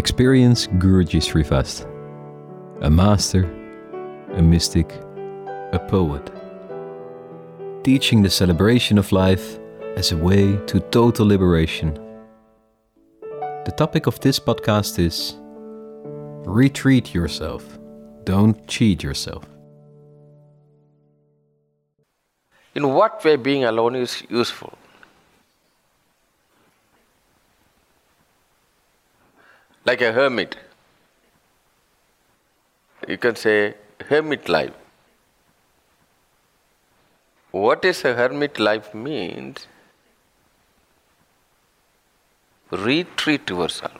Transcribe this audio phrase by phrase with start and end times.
[0.00, 1.86] Experience Guruji Sri Vast,
[2.80, 3.44] a master,
[4.32, 4.90] a mystic,
[5.74, 6.24] a poet,
[7.84, 9.58] teaching the celebration of life
[9.96, 11.92] as a way to total liberation.
[13.66, 15.36] The topic of this podcast is
[16.48, 17.78] Retreat yourself,
[18.24, 19.44] don't cheat yourself.
[22.74, 24.72] In what way being alone is useful?
[29.84, 30.56] Like a hermit.
[33.08, 33.74] You can say
[34.08, 34.74] hermit life.
[37.50, 39.66] What is a hermit life means?
[42.70, 43.98] Retreat yourself.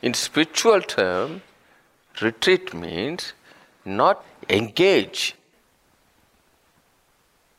[0.00, 1.42] In spiritual term,
[2.22, 3.32] retreat means
[3.84, 5.34] not engage.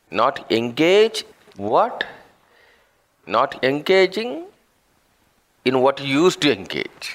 [0.09, 1.25] Not engage
[1.57, 2.05] what?
[3.25, 4.45] Not engaging
[5.67, 7.07] in what you used to engage.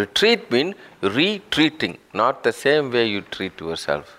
[0.00, 0.74] Retreat means
[1.18, 4.18] retreating, not the same way you treat yourself.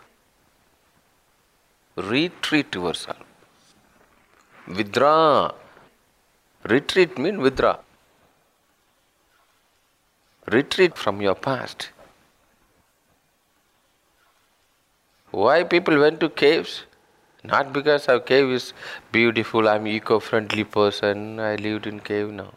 [1.96, 3.24] Retreat yourself.
[4.68, 5.52] Withdraw.
[6.76, 7.78] Retreat means withdraw.
[10.56, 11.90] Retreat from your past.
[15.32, 16.84] Why people went to caves?
[17.44, 18.74] Not because our cave is
[19.12, 22.54] beautiful, I'm eco-friendly person, I lived in cave now.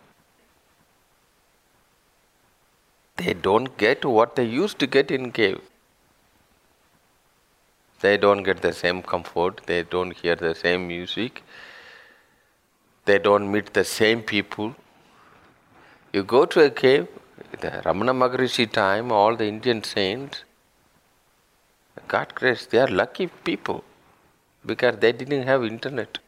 [3.16, 5.60] They don't get what they used to get in cave.
[8.00, 11.42] They don't get the same comfort, they don't hear the same music,
[13.06, 14.76] they don't meet the same people.
[16.12, 17.08] You go to a cave,
[17.60, 20.44] the Ramana Maharishi time, all the Indian saints,
[22.06, 23.82] God grace, they are lucky people
[24.66, 26.18] because they didn't have internet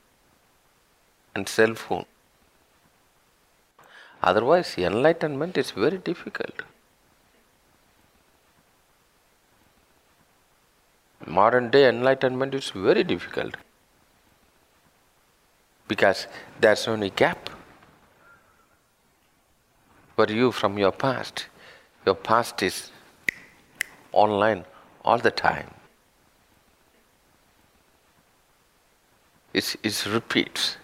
[1.34, 2.06] and cell phone.
[4.22, 6.62] Otherwise, enlightenment is very difficult.
[11.26, 13.56] Modern day enlightenment is very difficult
[15.86, 16.26] because
[16.60, 17.50] there's only gap
[20.16, 21.46] for you from your past.
[22.06, 22.90] Your past is
[24.12, 24.64] online
[25.04, 25.77] all the time.
[29.52, 30.76] It, it repeats.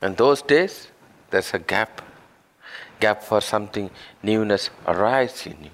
[0.00, 0.88] And those days,
[1.30, 2.02] there's a gap.
[3.00, 3.90] Gap for something
[4.22, 5.70] newness arise in you.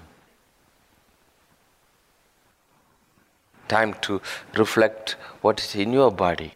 [3.67, 4.21] Time to
[4.55, 6.53] reflect what is in your body.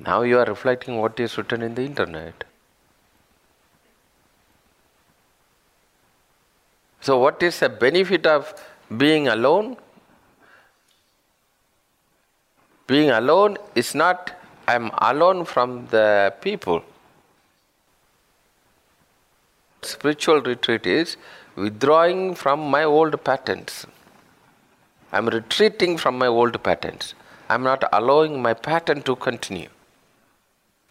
[0.00, 2.44] Now you are reflecting what is written in the internet.
[7.08, 8.52] So, what is the benefit of
[8.94, 9.78] being alone?
[12.86, 14.32] Being alone is not
[14.66, 16.82] I am alone from the people.
[19.80, 21.16] Spiritual retreat is
[21.56, 23.86] withdrawing from my old patterns.
[25.10, 27.14] I am retreating from my old patterns.
[27.48, 29.70] I am not allowing my pattern to continue.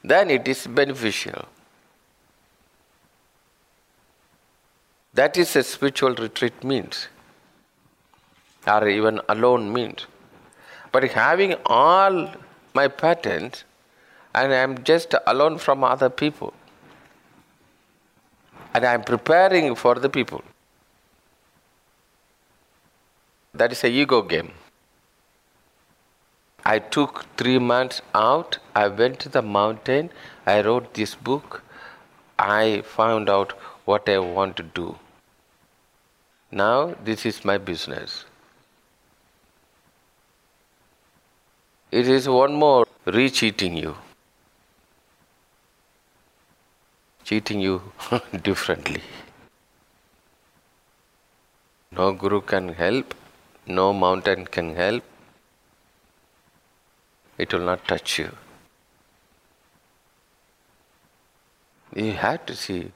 [0.04, 1.46] Then it is beneficial.
[5.18, 7.08] That is a spiritual retreat means,
[8.68, 10.06] or even alone means.
[10.92, 12.30] But having all
[12.76, 13.64] my patterns,
[14.36, 16.54] and I am just alone from other people,
[18.76, 20.44] and I am preparing for the people.
[23.56, 24.52] That is a ego game.
[26.64, 28.60] I took three months out.
[28.76, 30.12] I went to the mountain.
[30.46, 31.64] I wrote this book.
[32.38, 33.54] I found out
[33.86, 34.96] what I want to do.
[36.52, 38.24] Now, this is my business.
[41.92, 43.96] It is one more re cheating you.
[47.26, 47.82] Cheating you
[48.44, 49.02] differently.
[51.92, 53.14] No guru can help,
[53.66, 55.04] no mountain can help,
[57.38, 58.30] it will not touch you.
[61.94, 62.92] You have to see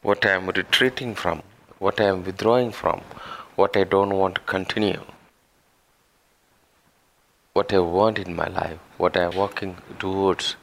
[0.00, 1.42] what I am retreating from
[1.84, 3.02] what I am withdrawing from,
[3.56, 5.02] what I don't want to continue,
[7.52, 10.56] what I want in my life, what I am working towards.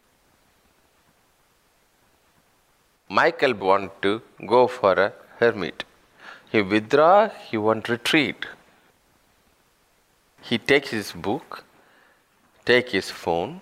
[3.07, 5.83] Michael want to go for a hermit.
[6.51, 8.47] He withdraw, he want retreat.
[10.41, 11.63] He takes his book,
[12.65, 13.61] take his phone,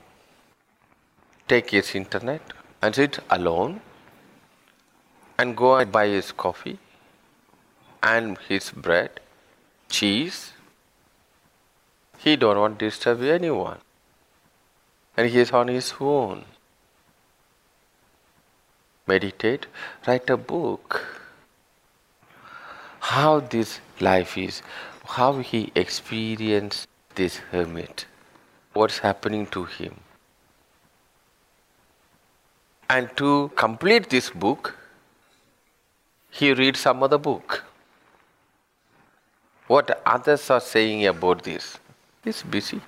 [1.50, 3.82] take his internet and sit alone
[5.38, 6.80] and go and buy his coffee
[8.02, 9.20] and his bread,
[9.90, 10.54] cheese,
[12.18, 13.78] He don't want to disturb anyone.
[15.16, 16.44] And he is on his own.
[19.08, 19.68] Meditate,
[20.06, 21.00] write a book.
[23.00, 24.62] How this life is,
[25.06, 28.06] how he experienced this hermit,
[28.74, 29.96] what's happening to him.
[32.90, 34.76] And to complete this book,
[36.30, 37.64] he reads some other book.
[39.70, 41.78] What others are saying about this?
[42.24, 42.82] He's busy.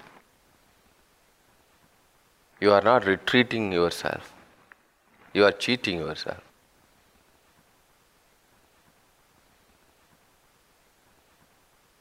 [2.60, 4.34] You are not retreating yourself.
[5.32, 6.40] You are cheating yourself.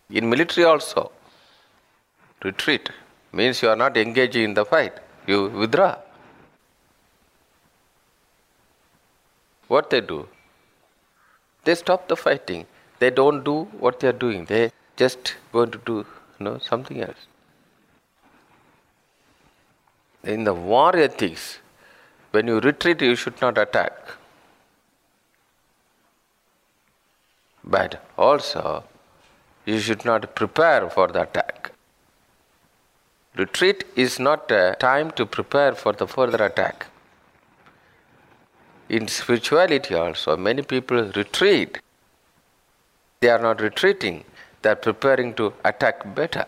[0.08, 1.12] In military also,
[2.42, 2.88] retreat
[3.32, 4.94] means you are not engaging in the fight.
[5.26, 5.96] You withdraw.
[9.68, 10.26] What they do?
[11.64, 12.66] They stop the fighting.
[13.00, 14.44] They don't do what they are doing.
[14.44, 15.96] They just going to do
[16.38, 17.26] you know, something else.
[20.22, 21.58] In the war ethics,
[22.30, 23.92] when you retreat, you should not attack.
[27.64, 28.84] But also,
[29.64, 31.72] you should not prepare for the attack.
[33.36, 36.86] Retreat is not a time to prepare for the further attack.
[38.88, 41.78] In spirituality, also, many people retreat.
[43.20, 44.24] They are not retreating,
[44.62, 46.46] they are preparing to attack better.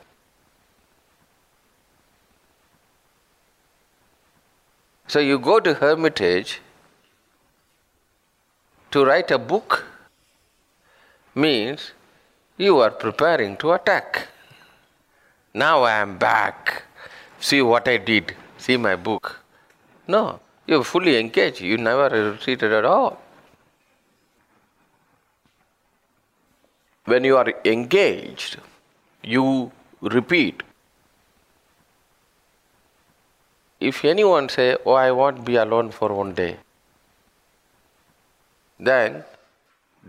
[5.06, 6.60] So you go to hermitage
[8.90, 9.84] to write a book
[11.34, 11.92] means
[12.56, 14.28] you are preparing to attack.
[15.54, 16.84] Now I am back.
[17.40, 18.34] See what I did.
[18.56, 19.40] See my book.
[20.08, 21.60] No, you are fully engaged.
[21.60, 23.21] You never retreated at all.
[27.04, 28.58] When you are engaged,
[29.22, 30.62] you repeat.
[33.80, 36.50] If anyone say, "Oh, I won't be alone for one day,"
[38.78, 39.24] then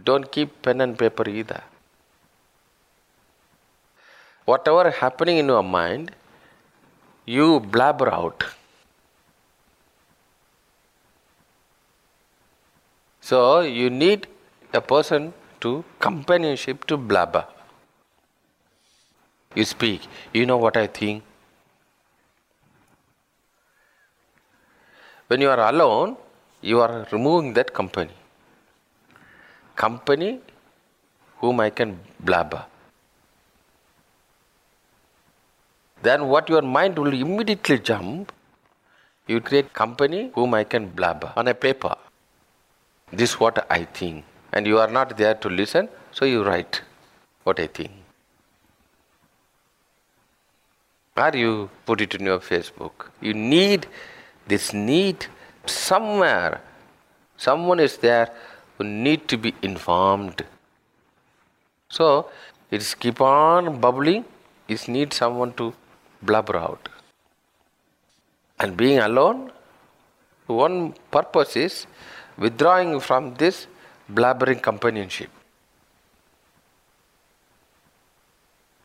[0.09, 1.61] don't keep pen and paper either.
[4.45, 6.11] Whatever happening in your mind,
[7.25, 8.43] you blabber out.
[13.21, 14.27] So you need
[14.73, 15.33] a person
[15.63, 17.45] to companionship to blabber.
[19.55, 21.23] You speak, you know what I think.
[25.27, 26.17] When you are alone,
[26.61, 28.13] you are removing that company.
[29.75, 30.39] Company
[31.37, 32.65] whom I can blabber.
[36.01, 38.31] Then what your mind will immediately jump,
[39.27, 41.95] you create company whom I can blabber on a paper.
[43.11, 44.25] This is what I think.
[44.53, 46.81] And you are not there to listen, so you write
[47.43, 47.91] what I think.
[51.17, 53.09] Or you put it in your Facebook.
[53.21, 53.87] You need
[54.47, 55.25] this need
[55.65, 56.61] somewhere.
[57.37, 58.31] Someone is there
[58.77, 60.43] who need to be informed.
[61.89, 62.29] So
[62.71, 64.25] it is keep on bubbling.
[64.67, 65.73] It needs someone to
[66.21, 66.89] blubber out.
[68.59, 69.51] And being alone,
[70.47, 71.85] one purpose is
[72.37, 73.67] withdrawing from this
[74.15, 75.29] blabbering companionship.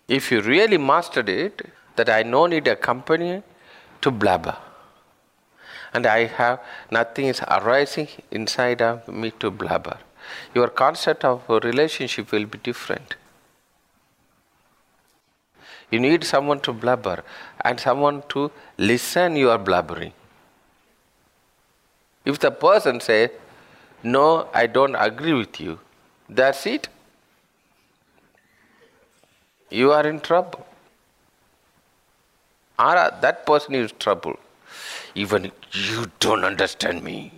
[0.08, 1.62] If you really mastered it,
[1.97, 3.42] that I no need a company
[4.00, 4.56] to blabber.
[5.92, 9.99] And I have nothing is arising inside of me to blabber.
[10.54, 13.16] Your concept of relationship will be different.
[15.90, 17.25] You need someone to blabber
[17.64, 20.12] and someone to listen you are blabbering.
[22.25, 23.30] If the person says,
[24.14, 25.78] No, I don't agree with you,
[26.28, 26.88] that's it.
[29.70, 30.66] You are in trouble.
[32.78, 34.38] Or that person is trouble.
[35.14, 37.32] Even you don't understand me.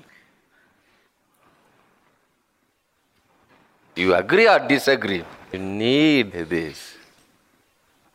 [3.96, 5.24] You agree or disagree?
[5.52, 6.94] You need this.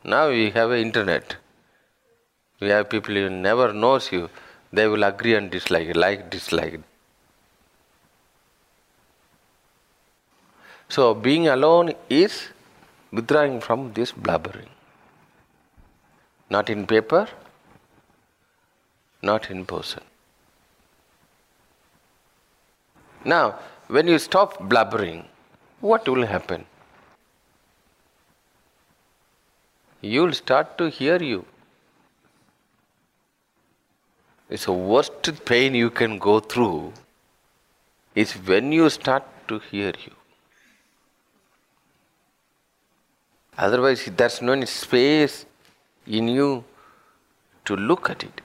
[0.03, 1.35] Now we have internet.
[2.59, 4.29] We have people who never knows you.
[4.71, 6.79] They will agree and dislike, like, dislike.
[10.89, 12.49] So being alone is
[13.11, 14.69] withdrawing from this blabbering.
[16.49, 17.27] Not in paper,
[19.21, 20.03] not in person.
[23.23, 25.25] Now, when you stop blabbering,
[25.81, 26.65] what will happen?
[30.13, 31.45] you'll start to hear you.
[34.49, 36.93] It's the worst pain you can go through
[38.13, 40.13] is when you start to hear you.
[43.57, 45.45] Otherwise, there's no space
[46.05, 46.63] in you
[47.65, 48.41] to look at it.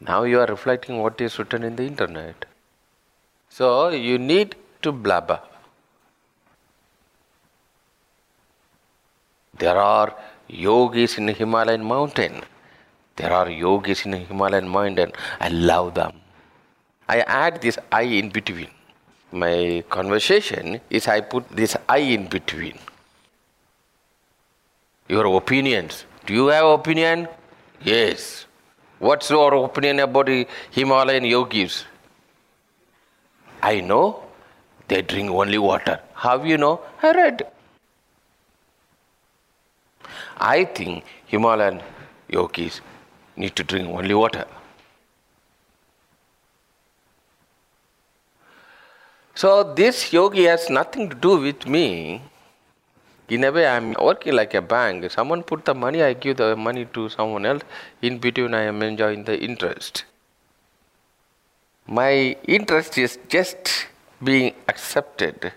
[0.00, 2.44] Now you are reflecting what is written in the internet.
[3.48, 5.40] So you need to blabber.
[9.58, 10.14] There are
[10.48, 12.42] yogis in Himalayan mountain.
[13.16, 15.12] There are yogis in Himalayan mountain.
[15.40, 16.12] I love them.
[17.08, 18.68] I add this I in between.
[19.32, 22.78] My conversation is I put this I in between.
[25.08, 26.04] Your opinions.
[26.26, 27.28] Do you have opinion?
[27.82, 28.46] Yes.
[28.98, 31.84] What's your opinion about the Himalayan yogis?
[33.62, 34.24] I know
[34.88, 36.00] they drink only water.
[36.14, 36.80] How you know?
[37.02, 37.46] I read.
[40.38, 41.82] I think Himalayan
[42.28, 42.80] yogis
[43.36, 44.46] need to drink only water.
[49.34, 52.22] So this yogi has nothing to do with me.
[53.28, 55.10] In a way, I'm working like a bank.
[55.10, 57.62] Someone put the money, I give the money to someone else.
[58.02, 60.04] In between, I am enjoying the interest.
[61.88, 63.86] My interest is just
[64.22, 65.52] being accepted,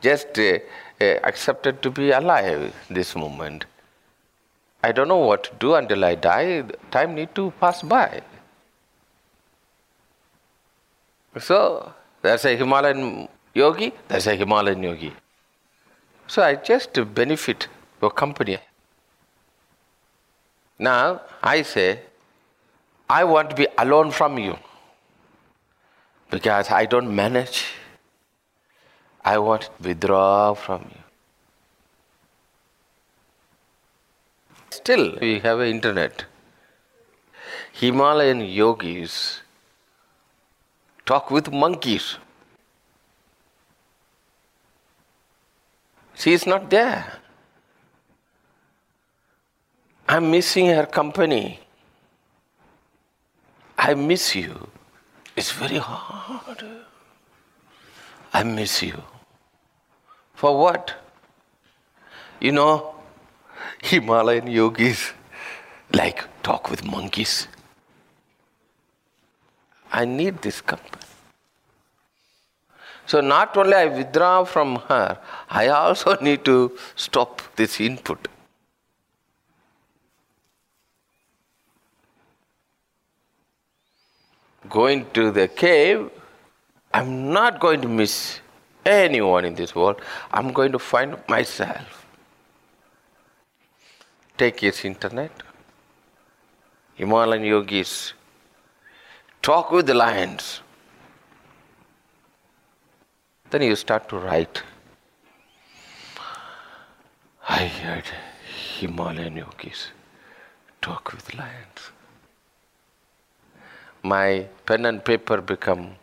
[0.00, 0.58] just uh,
[1.00, 3.64] uh, accepted to be alive this moment.
[4.82, 6.62] I don't know what to do until I die.
[6.90, 8.22] Time need to pass by.
[11.38, 15.12] So there's a Himalayan yogi, there's a Himalayan yogi.
[16.28, 17.68] So I just benefit
[18.02, 18.58] your company.
[20.78, 22.00] Now I say,
[23.08, 24.58] I want to be alone from you
[26.30, 27.64] because I don't manage.
[29.24, 31.02] I want to withdraw from you.
[34.70, 36.24] Still, we have internet.
[37.72, 39.40] Himalayan yogis
[41.04, 42.18] talk with monkeys.
[46.16, 47.20] She is not there.
[50.08, 51.60] I'm missing her company.
[53.76, 54.68] I miss you.
[55.36, 56.64] It's very hard.
[58.32, 59.02] I miss you.
[60.34, 60.94] For what?
[62.40, 62.94] You know,
[63.82, 65.12] Himalayan yogis
[65.92, 67.46] like talk with monkeys.
[69.92, 71.05] I need this company.
[73.06, 78.28] So not only I withdraw from her, I also need to stop this input.
[84.68, 86.10] Going to the cave,
[86.92, 88.40] I'm not going to miss
[88.84, 90.00] anyone in this world.
[90.32, 92.06] I'm going to find myself.
[94.36, 95.30] Take his internet.
[96.94, 98.14] Himalayan yogis
[99.42, 100.60] talk with the lions.
[103.50, 104.62] Then you start to write.
[107.48, 108.04] I heard
[108.78, 109.92] Himalayan yogis
[110.82, 111.90] talk with lions.
[114.02, 115.94] My pen and paper become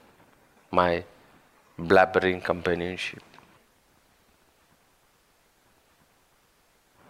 [0.72, 1.04] my
[1.78, 3.24] blabbering companionship.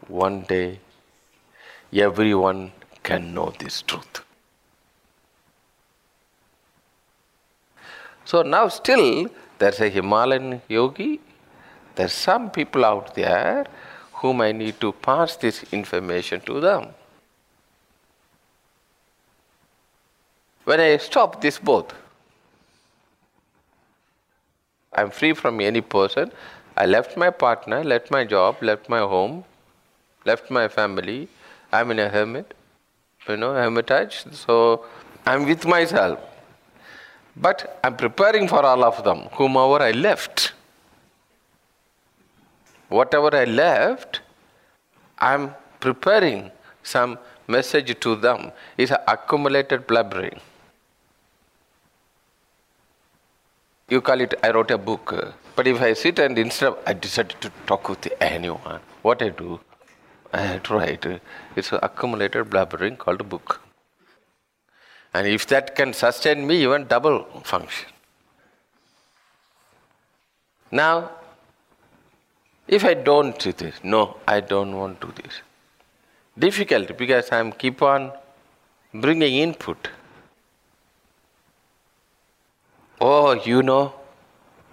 [0.07, 0.79] One day,
[1.93, 2.71] everyone
[3.03, 4.23] can know this truth.
[8.25, 11.19] So now, still, there's a Himalayan yogi,
[11.95, 13.65] there's some people out there
[14.13, 16.87] whom I need to pass this information to them.
[20.63, 21.93] When I stop this both,
[24.93, 26.31] I'm free from any person.
[26.77, 29.43] I left my partner, left my job, left my home,
[30.25, 31.27] left my family.
[31.71, 32.53] I'm in a hermit,
[33.27, 34.23] you know, hermitage.
[34.31, 34.85] So
[35.25, 36.19] I'm with myself.
[37.35, 40.53] But I'm preparing for all of them, whomever I left.
[42.89, 44.21] Whatever I left,
[45.17, 46.51] I'm preparing
[46.83, 48.51] some message to them.
[48.77, 50.39] It's accumulated blabbering.
[53.89, 55.13] You call it, I wrote a book.
[55.55, 59.29] But if I sit and instead of, I decided to talk with anyone, what I
[59.29, 59.59] do,
[60.31, 61.05] I write.
[61.55, 63.61] It's accumulated blabbering called a book.
[65.13, 67.89] And if that can sustain me, even double function.
[70.71, 71.11] Now,
[72.67, 75.33] if I don't do this, no, I don't want to do this.
[76.37, 78.11] Difficult because I'm keep on
[78.91, 79.89] bringing input.
[82.99, 83.93] Oh, you know,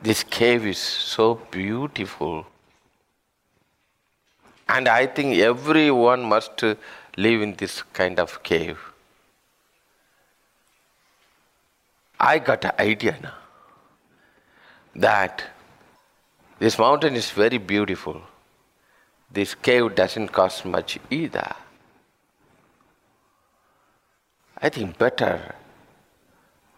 [0.03, 2.47] this cave is so beautiful.
[4.69, 8.79] And I think everyone must live in this kind of cave.
[12.21, 13.35] I got an idea now
[14.95, 15.43] that
[16.59, 18.21] this mountain is very beautiful.
[19.33, 21.55] This cave doesn't cost much either.
[24.59, 25.55] I think better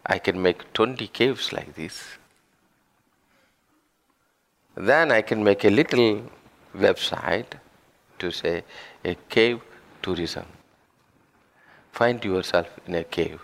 [0.06, 2.04] I can make 20 caves like this.
[4.76, 6.30] Then I can make a little
[6.76, 7.58] website
[8.20, 8.62] to say
[9.04, 9.60] a cave
[10.02, 10.46] tourism.
[11.90, 13.40] Find yourself in a cave.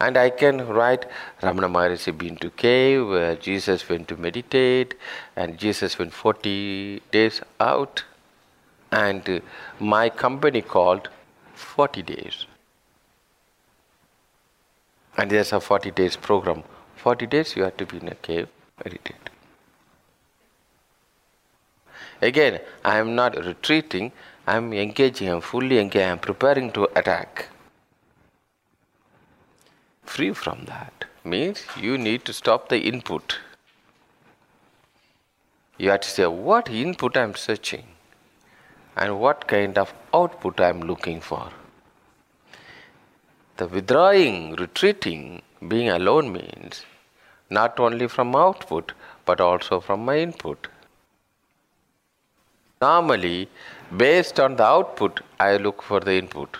[0.00, 1.06] And I can write
[1.42, 4.94] Ramana Maharishi been to cave, where Jesus went to meditate,
[5.36, 8.04] and Jesus went 40 days out.
[8.92, 9.42] And
[9.80, 11.08] my company called
[11.54, 12.46] 40 days.
[15.16, 16.62] And there's a 40 days program.
[16.96, 18.48] 40 days you have to be in a cave,
[18.84, 19.30] meditate.
[22.22, 24.12] Again, I am not retreating,
[24.46, 27.48] I am engaging, I am fully engaged, I am preparing to attack.
[30.04, 33.38] Free from that means you need to stop the input.
[35.78, 37.84] You have to say what input I am searching
[38.96, 41.50] and what kind of output I am looking for.
[43.56, 46.84] The withdrawing, retreating, being alone means
[47.50, 48.92] not only from output
[49.24, 50.68] but also from my input.
[52.80, 53.48] Normally,
[53.96, 56.58] based on the output, I look for the input.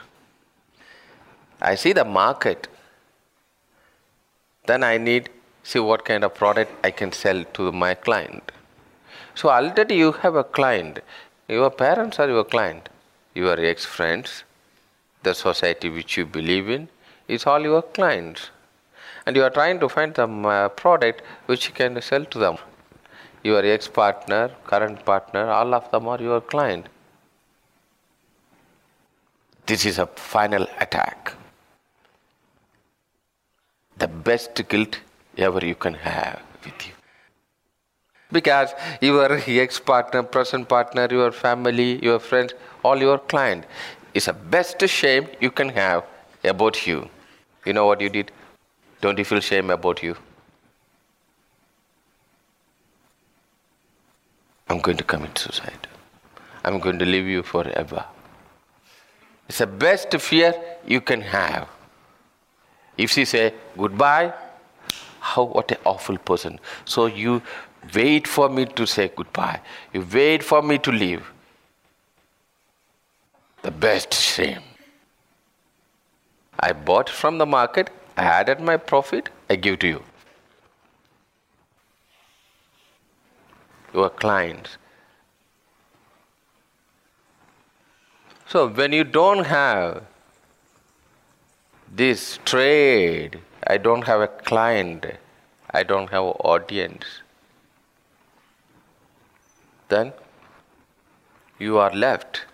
[1.61, 2.69] I see the market,
[4.67, 5.31] then I need
[5.63, 8.53] see what kind of product I can sell to my client.
[9.35, 11.01] So already you have a client.
[11.49, 12.89] Your parents are your client.
[13.35, 14.45] Your ex friends,
[15.23, 16.89] the society which you believe in,
[17.27, 18.51] is all your clients.
[19.27, 22.57] And you are trying to find the uh, product which you can sell to them.
[23.43, 26.87] Your ex partner, current partner, all of them are your client.
[29.67, 31.35] This is a final attack.
[34.05, 34.99] The best guilt
[35.39, 36.93] ever you can have with you.
[38.37, 43.65] Because your ex partner, present partner, your family, your friends, all your client
[44.13, 46.05] is the best shame you can have
[46.53, 47.09] about you.
[47.65, 48.33] You know what you did?
[49.01, 50.17] Don't you feel shame about you?
[54.69, 55.89] I'm going to commit suicide.
[56.63, 58.05] I'm going to leave you forever.
[59.49, 60.53] It's the best fear
[60.87, 61.69] you can have.
[62.97, 64.33] If she say goodbye,
[65.21, 66.61] how what an awful person.
[66.85, 67.43] So you
[67.95, 69.61] wait for me to say goodbye.
[69.93, 71.33] You wait for me to leave.
[73.63, 74.63] The best shame.
[76.61, 80.03] I bought from the market, I added my profit, I give to you.
[83.93, 84.77] Your clients.
[88.47, 90.05] So when you don't have
[91.97, 95.07] this trade, I don't have a client,
[95.71, 97.05] I don't have audience,
[99.89, 100.13] then
[101.59, 102.47] you are left.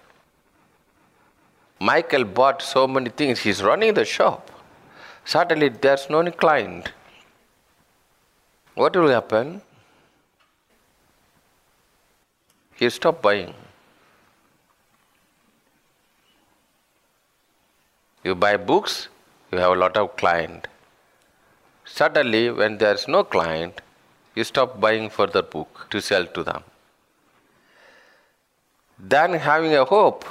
[1.81, 4.50] Michael bought so many things, he's running the shop.
[5.24, 6.92] Suddenly there's no client.
[8.74, 9.62] What will happen?
[12.74, 13.55] He stopped buying.
[18.22, 19.09] You buy books,
[19.52, 20.68] you have a lot of client.
[21.84, 23.80] Suddenly, when there is no client,
[24.34, 26.62] you stop buying further book to sell to them.
[28.98, 30.24] Then having a hope,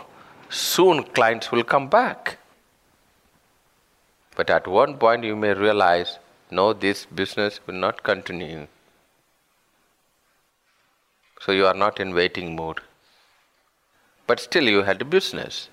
[0.50, 2.38] soon clients will come back.
[4.36, 6.18] But at one point you may realize,
[6.50, 8.68] no, this business will not continue.
[11.42, 12.80] So you are not in waiting mode.
[14.28, 15.70] But still you had a business.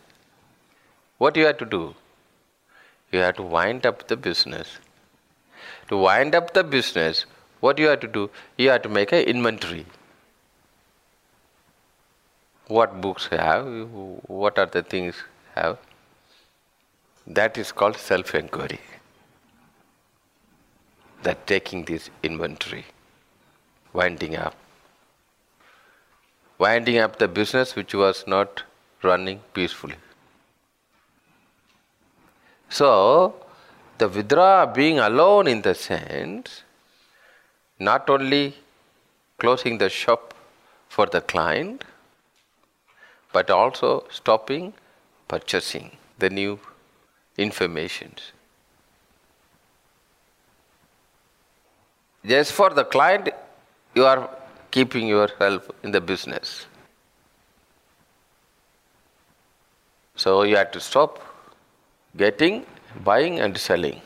[1.19, 1.95] What you had to do?
[3.13, 4.79] You have to wind up the business.
[5.89, 7.25] To wind up the business,
[7.61, 8.31] what you have to do?
[8.57, 9.87] You have to make an inventory.
[12.69, 13.67] What books have?
[14.27, 15.15] What are the things
[15.55, 15.79] have?
[17.27, 18.81] That is called self inquiry.
[21.23, 22.85] That taking this inventory,
[23.93, 24.55] winding up.
[26.59, 28.63] Winding up the business which was not
[29.03, 29.97] running peacefully.
[32.69, 33.35] So,
[33.99, 36.63] the vidra being alone in the sense,
[37.79, 38.55] not only
[39.39, 40.35] closing the shop
[40.89, 41.85] for the client,
[43.33, 44.73] but also stopping
[45.29, 46.59] purchasing the new
[47.37, 48.33] informations.
[52.25, 53.29] Just for the client,
[53.95, 54.29] you are
[54.71, 56.67] keeping yourself in the business.
[60.17, 61.21] So you have to stop
[62.17, 62.65] getting,
[63.05, 64.01] buying, and selling,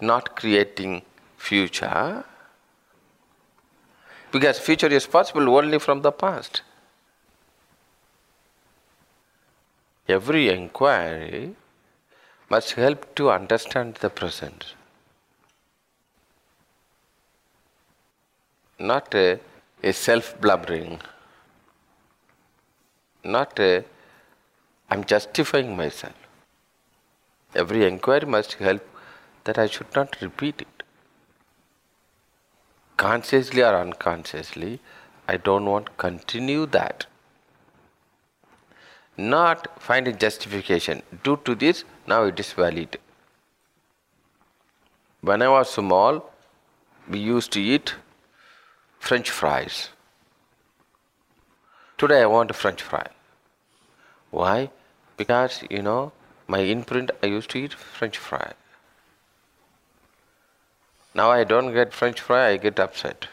[0.00, 1.02] not creating
[1.36, 2.24] future,
[4.30, 6.62] because future is possible only from the past.
[10.08, 11.54] Every inquiry
[12.48, 14.74] must help to understand the present.
[18.78, 19.38] Not a,
[19.82, 21.00] a self blubbering,
[23.24, 23.84] not a
[24.92, 26.12] I'm justifying myself.
[27.54, 28.86] Every inquiry must help
[29.44, 30.82] that I should not repeat it.
[32.98, 34.80] Consciously or unconsciously,
[35.26, 37.06] I don't want to continue that.
[39.16, 41.02] Not finding justification.
[41.22, 42.98] Due to this, now it is valid.
[45.22, 46.30] When I was small,
[47.08, 47.94] we used to eat
[48.98, 49.88] French fries.
[51.96, 53.06] Today I want a French fry.
[54.30, 54.70] Why?
[55.16, 56.12] Because you know
[56.46, 58.52] my imprint I used to eat French fry.
[61.14, 63.28] Now I don't get French fry, I get upset.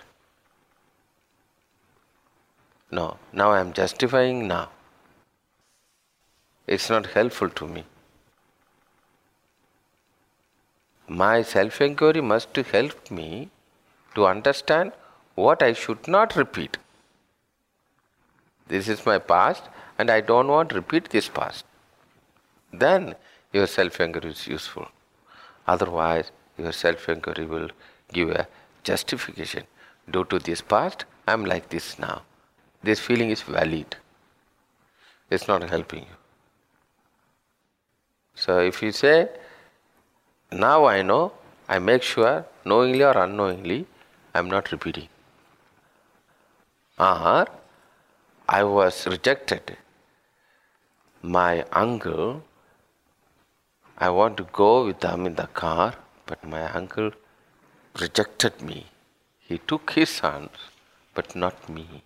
[2.92, 4.70] No, now I am justifying now.
[6.68, 7.86] It's not helpful to me.
[11.08, 13.50] My self inquiry must help me
[14.16, 14.92] to understand
[15.36, 16.78] what I should not repeat.
[18.68, 19.64] This is my past
[19.98, 21.66] and I don't want to repeat this past.
[22.72, 23.16] Then
[23.52, 24.88] your self inquiry is useful.
[25.68, 27.70] Otherwise, your self inquiry will
[28.12, 28.48] give a
[28.84, 29.64] justification.
[30.10, 32.22] Due to this past, I am like this now.
[32.82, 33.98] This feeling is valid.
[35.30, 36.18] It's not helping you.
[38.34, 39.30] So if you say,
[40.52, 41.34] now I know,
[41.68, 43.86] I make sure, knowingly or unknowingly,
[44.34, 45.10] I am not repeating.
[46.98, 47.48] Or
[48.48, 49.78] I was rejected.
[51.22, 52.44] My uncle,
[54.00, 57.12] I want to go with them in the car, but my uncle
[58.00, 58.86] rejected me.
[59.40, 60.52] He took his sons,
[61.14, 62.04] but not me.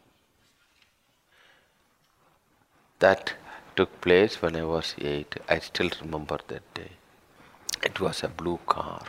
[3.00, 3.34] That
[3.76, 5.36] took place when I was eight.
[5.48, 6.92] I still remember that day.
[7.84, 9.04] It was a blue car.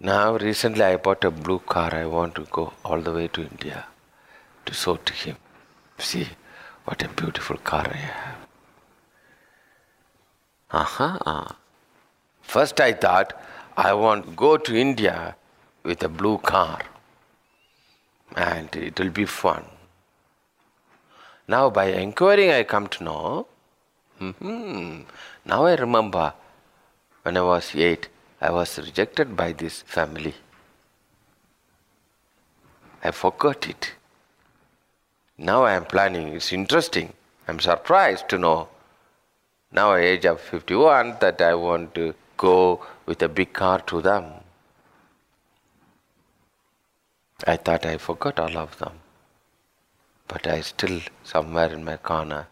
[0.00, 1.94] Now, recently I bought a blue car.
[1.94, 3.86] I want to go all the way to India
[4.64, 5.36] to show to him.
[5.98, 6.28] See
[6.84, 8.43] what a beautiful car I have.
[10.74, 11.56] Aha.
[12.42, 13.32] First I thought
[13.76, 15.36] I want to go to India
[15.84, 16.82] with a blue car
[18.34, 19.64] and it will be fun.
[21.46, 23.46] Now by inquiring I come to know,
[24.20, 25.02] mm-hmm,
[25.44, 26.34] now I remember
[27.22, 28.08] when I was eight,
[28.40, 30.34] I was rejected by this family.
[33.04, 33.92] I forgot it.
[35.38, 37.12] Now I am planning, it's interesting.
[37.46, 38.70] I'm surprised to know
[39.74, 44.00] now at age of 51 that I want to go with a big car to
[44.00, 44.24] them.
[47.46, 48.92] I thought I forgot all of them.
[50.28, 52.46] But I still, somewhere in my corner,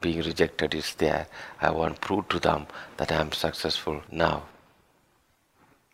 [0.00, 1.26] being rejected is there.
[1.60, 4.44] I want to prove to them that I am successful now.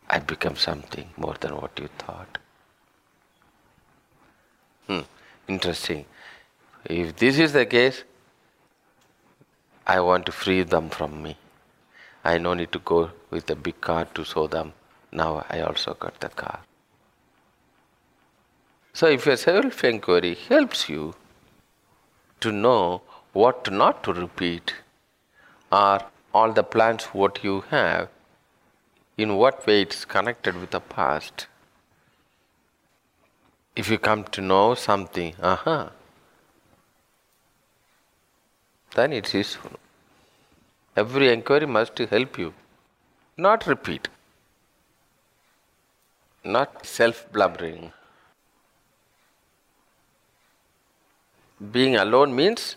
[0.09, 2.37] I become something more than what you thought.
[4.87, 5.01] Hmm,
[5.47, 6.05] interesting.
[6.85, 8.03] If this is the case,
[9.87, 11.37] I want to free them from me.
[12.23, 14.73] I no need to go with a big car to show them.
[15.11, 16.59] Now I also got the car.
[18.93, 21.13] So if your self inquiry helps you
[22.39, 23.01] to know
[23.33, 24.73] what not to repeat
[25.71, 26.01] or
[26.33, 28.09] all the plans what you have,
[29.17, 31.47] in what way it's connected with the past.
[33.75, 35.89] If you come to know something, aha, uh-huh,
[38.95, 39.71] then it's useful.
[40.95, 42.53] Every inquiry must help you,
[43.37, 44.07] not repeat,
[46.43, 47.91] not self blubbering.
[51.71, 52.75] Being alone means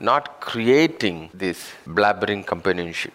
[0.00, 3.12] not creating this blabbering companionship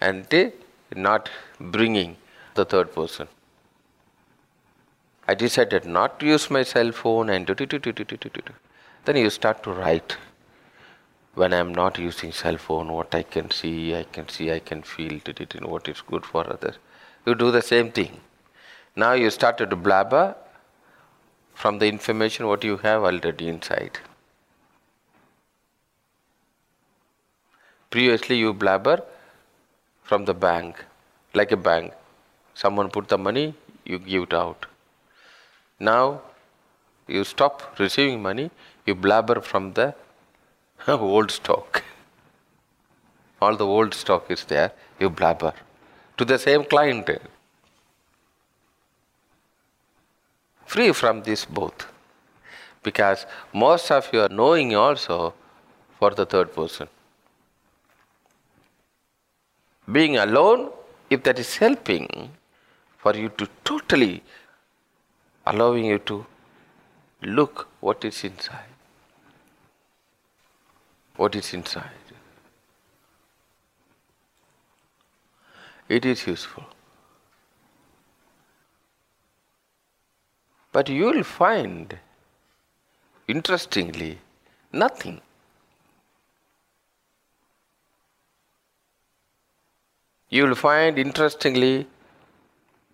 [0.00, 0.52] and
[0.94, 2.16] not bringing
[2.54, 3.28] the third person.
[5.26, 7.46] I decided not to use my cell phone and
[9.06, 10.16] then you start to write.
[11.34, 14.58] When I am not using cell phone, what I can see, I can see, I
[14.58, 16.76] can feel, did it and what is good for others.
[17.26, 18.20] You do the same thing.
[18.94, 20.34] Now you started to blabber
[21.54, 23.98] from the information what you have already inside.
[27.90, 29.02] Previously you blabber
[30.02, 30.84] from the bank,
[31.34, 31.92] like a bank.
[32.54, 34.66] Someone put the money, you give it out.
[35.78, 36.22] Now
[37.06, 38.50] you stop receiving money,
[38.84, 39.94] you blabber from the
[40.88, 41.82] old stock.
[43.40, 45.52] All the old stock is there, you blabber
[46.16, 47.10] to the same client.
[50.64, 51.86] Free from this both.
[52.82, 55.34] Because most of your knowing also
[55.98, 56.88] for the third person.
[59.90, 60.70] Being alone,
[61.10, 62.30] if that is helping
[62.98, 64.22] for you to totally
[65.46, 66.26] allowing you to
[67.22, 68.74] look what is inside.
[71.16, 71.90] What is inside.
[75.88, 76.64] It is useful.
[80.72, 81.98] But you will find,
[83.26, 84.18] interestingly,
[84.72, 85.20] nothing.
[90.28, 91.86] You will find, interestingly,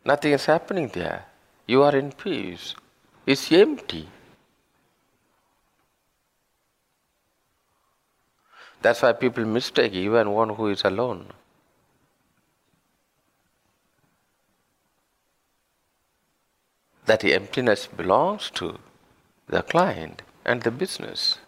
[0.04, 1.24] nothing is happening there.
[1.66, 2.74] You are in peace.
[3.24, 4.08] It's empty.
[8.80, 11.26] That's why people mistake even one who is alone.
[17.06, 18.78] That the emptiness belongs to
[19.46, 21.38] the client and the business.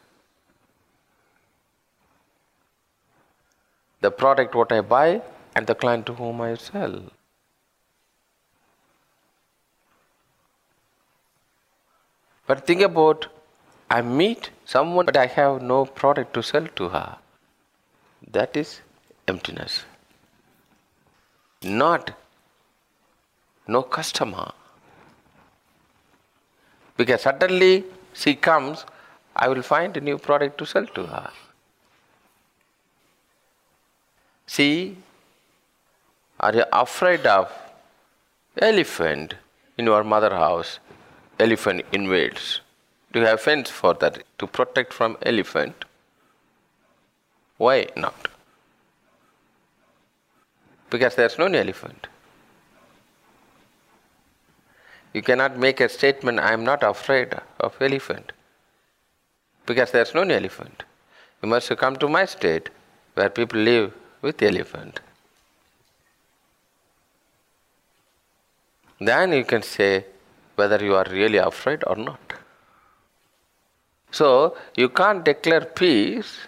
[4.00, 5.22] The product what I buy
[5.56, 7.02] and the client to whom I sell.
[12.46, 13.28] But think about
[13.90, 17.16] I meet someone but I have no product to sell to her.
[18.30, 18.80] That is
[19.28, 19.84] emptiness.
[21.62, 22.12] Not
[23.66, 24.52] no customer.
[26.96, 28.84] Because suddenly she comes,
[29.34, 31.30] I will find a new product to sell to her.
[34.46, 34.96] See,
[36.38, 37.50] are you afraid of
[38.60, 39.34] elephant
[39.78, 40.78] in your mother house?
[41.38, 42.60] Elephant invades.
[43.12, 45.84] Do you have fence for that to protect from elephant?
[47.56, 48.28] Why not?
[50.90, 52.08] Because there's no elephant.
[55.12, 58.32] You cannot make a statement, I am not afraid of elephant.
[59.64, 60.82] Because there's no elephant.
[61.42, 62.70] You must come to my state
[63.14, 65.00] where people live with elephant.
[69.00, 70.06] Then you can say
[70.56, 72.34] whether you are really afraid or not.
[74.10, 76.38] So you can't declare peace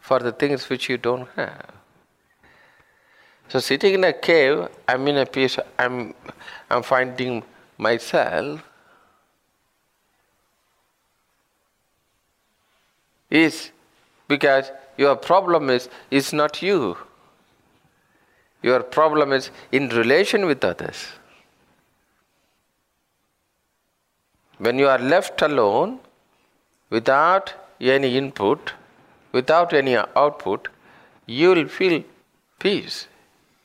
[0.00, 1.72] for the things which you don't have.
[3.48, 6.14] So sitting in a cave, I'm in a peace, I'm,
[6.68, 7.42] I'm finding
[7.78, 8.62] myself
[13.30, 13.70] is
[14.28, 16.96] because your problem is is not you.
[18.62, 21.06] Your problem is in relation with others.
[24.60, 26.00] When you are left alone
[26.90, 28.74] without any input,
[29.32, 30.68] without any output,
[31.26, 32.04] you will feel
[32.58, 33.06] peace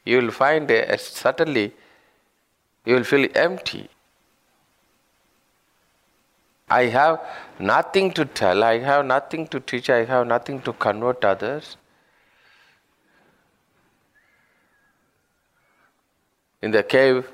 [0.06, 1.74] you will find a, suddenly
[2.86, 3.90] you will feel empty.
[6.70, 7.20] I have
[7.60, 11.78] nothing to tell, I have nothing to teach, I have nothing to convert others.
[16.62, 17.30] In the cave,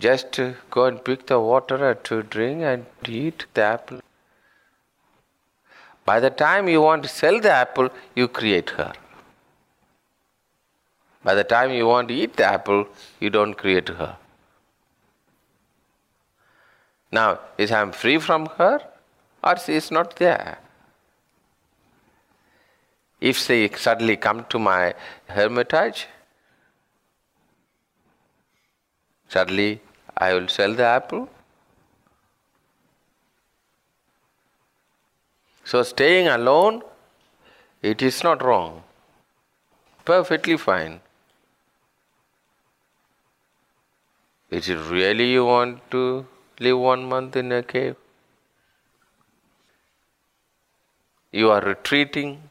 [0.00, 4.00] just go and pick the water to drink and eat the apple.
[6.04, 8.92] By the time you want to sell the apple, you create her.
[11.22, 12.86] By the time you want to eat the apple,
[13.20, 14.16] you don't create her.
[17.12, 18.80] Now, is I am free from her
[19.44, 20.58] or she is not there?
[23.20, 24.94] If she suddenly come to my
[25.26, 26.06] hermitage,
[29.28, 29.80] suddenly
[30.20, 31.28] I will sell the apple.
[35.64, 36.82] So staying alone,
[37.80, 38.82] it is not wrong.
[40.04, 41.00] Perfectly fine.
[44.50, 46.26] Is it really you want to
[46.58, 47.96] live one month in a cave?
[51.32, 52.42] You are retreating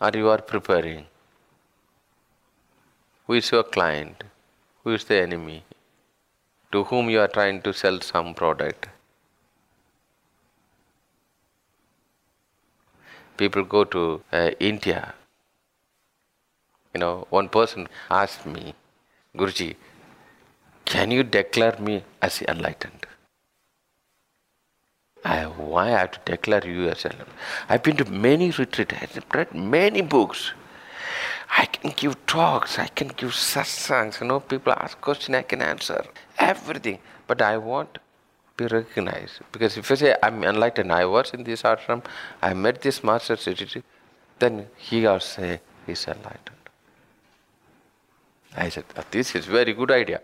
[0.00, 1.04] or you are preparing?
[3.26, 4.24] Who is your client?
[4.82, 5.64] Who is the enemy?
[6.72, 8.88] To whom you are trying to sell some product?
[13.36, 15.14] People go to uh, India.
[16.94, 18.74] You know, one person asked me,
[19.36, 19.76] Guruji,
[20.86, 23.06] can you declare me as enlightened?
[25.24, 27.36] I, why I have to declare you as enlightened?
[27.68, 30.52] I've been to many retreats, I've read many books.
[31.56, 35.62] I can give talks, I can give satsangs, you know, people ask questions, I can
[35.62, 36.04] answer
[36.38, 36.98] everything.
[37.26, 38.00] But I want to
[38.56, 39.40] be recognized.
[39.52, 42.04] Because if I say I'm enlightened, I was in this ashram,
[42.42, 43.36] I met this master,
[44.38, 46.56] then he also say he's enlightened.
[48.56, 50.20] I said, this is very good idea.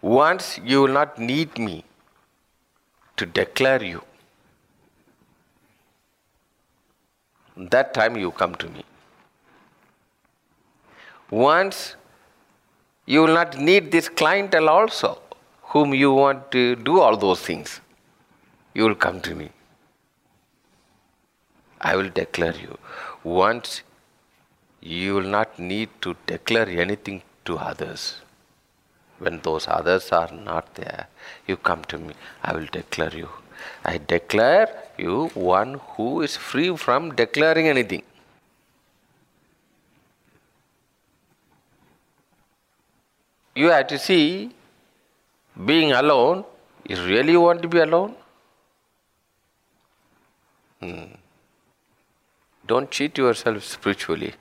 [0.00, 1.84] Once you will not need me
[3.16, 4.02] to declare you.
[7.70, 8.84] That time you come to me.
[11.30, 11.96] Once
[13.06, 15.20] you will not need this clientele also,
[15.62, 17.80] whom you want to do all those things.
[18.74, 19.50] You will come to me.
[21.80, 22.78] I will declare you.
[23.24, 23.82] Once
[24.80, 28.16] you will not need to declare anything to others.
[29.18, 31.06] When those others are not there,
[31.46, 32.14] you come to me.
[32.42, 33.28] I will declare you.
[33.84, 38.02] I declare you one who is free from declaring anything.
[43.54, 44.54] You have to see
[45.66, 46.44] being alone,
[46.88, 48.14] you really want to be alone?
[50.80, 51.04] Hmm.
[52.66, 54.34] Don't cheat yourself spiritually.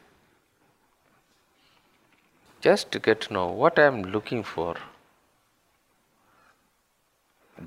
[2.62, 4.76] Just to get to know what I am looking for.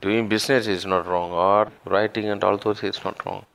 [0.00, 3.46] Doing business is not wrong, or writing and all those is not wrong.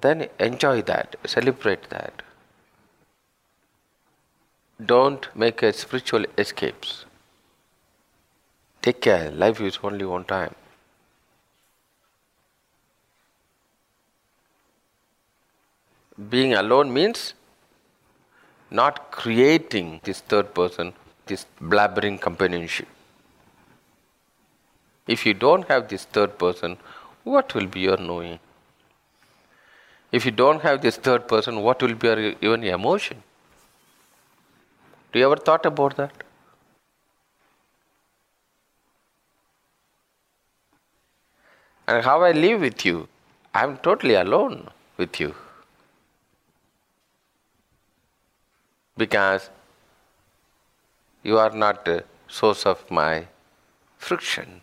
[0.00, 2.22] Then enjoy that, celebrate that.
[4.84, 7.04] Don't make a spiritual escapes.
[8.82, 10.54] Take care, life is only one time.
[16.28, 17.34] Being alone means
[18.70, 20.92] not creating this third person,
[21.26, 22.88] this blabbering companionship.
[25.14, 26.76] If you don't have this third person,
[27.24, 28.38] what will be your knowing?
[30.12, 33.22] If you don't have this third person, what will be your even emotion?
[35.12, 36.22] Do you ever thought about that?
[41.88, 43.08] And how I live with you,
[43.52, 45.34] I am totally alone with you.
[48.96, 49.50] Because
[51.24, 53.26] you are not the source of my
[53.98, 54.60] friction.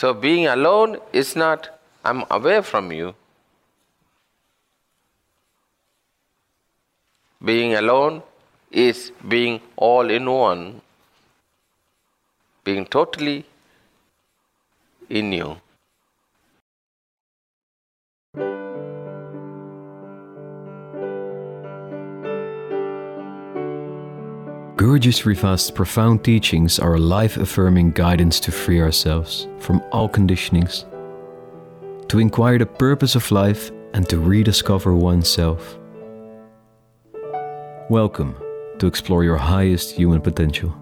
[0.00, 1.68] So being alone is not
[2.02, 3.14] I'm away from you.
[7.44, 8.22] Being alone
[8.70, 10.80] is being all in one
[12.64, 13.44] being totally
[15.10, 15.56] in you.
[24.80, 30.08] Guruji Sri Vast's profound teachings are a life affirming guidance to free ourselves from all
[30.08, 30.86] conditionings,
[32.08, 35.78] to inquire the purpose of life, and to rediscover oneself.
[37.90, 38.34] Welcome
[38.78, 40.74] to explore your highest human potential.